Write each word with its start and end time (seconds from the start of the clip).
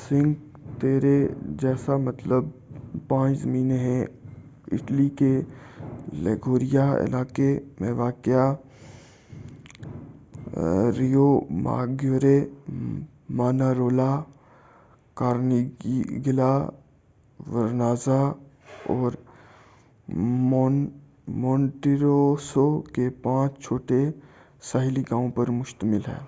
sink 0.00 0.58
Terre 0.80 1.16
جسکا 1.60 1.96
مطلب 1.98 2.44
پانچ 3.08 3.38
زمینیں 3.38 3.78
ہیں 3.78 4.04
اٹلی 4.72 5.08
کے 5.08 5.30
لیگوریا 6.24 6.84
علاقے 6.94 7.48
میں 7.80 7.92
واقع 7.92 8.42
ریوماگیورے 10.98 12.38
مانارولا 13.30 14.12
کارنیگلیہ 15.16 16.52
ورنازا 17.38 18.20
اور 18.88 19.12
مونٹیروسو 21.34 22.66
کے 22.94 23.08
پانچ 23.22 23.58
چھوٹے 23.58 24.04
ساحلی 24.62 25.02
گاؤں 25.10 25.30
پر 25.30 25.50
مشتمل 25.50 26.08
ہے 26.08 26.18